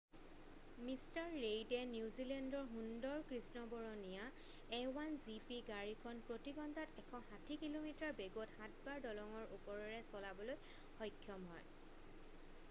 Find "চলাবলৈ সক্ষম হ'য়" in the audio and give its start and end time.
10.13-11.65